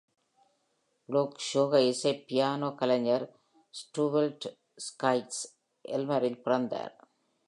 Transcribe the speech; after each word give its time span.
Blues 1.09 1.43
சோக 1.49 1.81
இசை 1.81 2.13
piano 2.29 2.69
கலைஞர் 2.75 3.25
ரூஸ்வெல்ட் 3.97 4.47
ஸ்கைக்ஸ் 4.87 5.43
எல்மரில் 5.89 6.41
பிறந்தார். 6.41 6.95